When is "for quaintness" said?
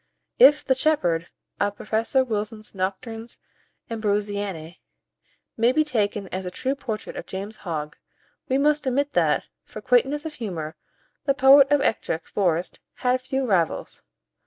9.63-10.25